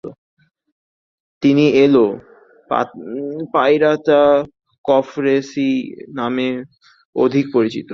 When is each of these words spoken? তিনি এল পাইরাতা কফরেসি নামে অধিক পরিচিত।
তিনি 1.43 1.65
এল 1.83 1.95
পাইরাতা 3.53 4.21
কফরেসি 4.85 5.69
নামে 6.17 6.49
অধিক 7.15 7.45
পরিচিত। 7.55 7.87